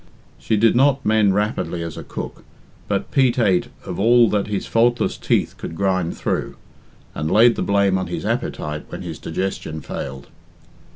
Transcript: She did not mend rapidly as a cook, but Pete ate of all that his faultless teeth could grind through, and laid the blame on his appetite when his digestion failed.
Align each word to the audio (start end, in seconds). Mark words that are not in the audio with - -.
She 0.39 0.57
did 0.57 0.75
not 0.75 1.05
mend 1.05 1.35
rapidly 1.35 1.83
as 1.83 1.95
a 1.95 2.03
cook, 2.03 2.43
but 2.87 3.11
Pete 3.11 3.37
ate 3.37 3.67
of 3.85 3.99
all 3.99 4.31
that 4.31 4.47
his 4.47 4.65
faultless 4.65 5.15
teeth 5.15 5.55
could 5.59 5.75
grind 5.75 6.17
through, 6.17 6.55
and 7.13 7.29
laid 7.29 7.55
the 7.55 7.61
blame 7.61 7.99
on 7.99 8.07
his 8.07 8.25
appetite 8.25 8.85
when 8.89 9.03
his 9.03 9.19
digestion 9.19 9.79
failed. 9.79 10.25